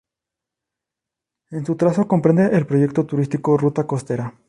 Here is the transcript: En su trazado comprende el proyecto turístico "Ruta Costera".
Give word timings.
En 1.51 1.63
su 1.63 1.75
trazado 1.75 2.07
comprende 2.07 2.47
el 2.57 2.65
proyecto 2.65 3.05
turístico 3.05 3.55
"Ruta 3.55 3.85
Costera". 3.85 4.33